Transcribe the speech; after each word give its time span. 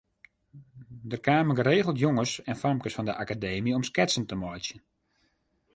Der 1.11 1.19
kamen 1.27 1.57
geregeld 1.59 1.97
jonges 2.03 2.33
en 2.51 2.59
famkes 2.61 2.95
fan 2.95 3.07
de 3.09 3.15
Akademy 3.23 3.71
om 3.77 3.87
sketsen 3.91 4.25
te 4.27 4.35
meitsjen. 4.43 4.81